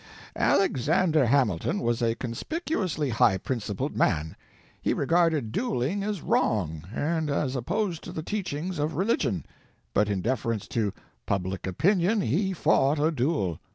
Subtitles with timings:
[0.35, 4.35] Alexander Hamilton was a conspicuously high principled man.
[4.81, 10.67] He regarded dueling as wrong, and as opposed to the teachings of religion—but in deference
[10.69, 10.91] to
[11.27, 13.59] public opinion he fought a duel.